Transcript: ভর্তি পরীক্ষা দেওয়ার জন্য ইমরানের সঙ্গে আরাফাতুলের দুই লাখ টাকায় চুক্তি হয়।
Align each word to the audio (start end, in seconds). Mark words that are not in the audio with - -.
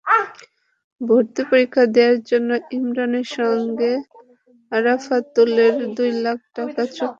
ভর্তি 1.01 1.41
পরীক্ষা 1.51 1.83
দেওয়ার 1.95 2.19
জন্য 2.25 2.49
ইমরানের 2.77 3.27
সঙ্গে 3.37 3.91
আরাফাতুলের 4.71 5.73
দুই 5.95 6.11
লাখ 6.23 6.39
টাকায় 6.55 6.89
চুক্তি 6.89 7.01
হয়। 7.01 7.09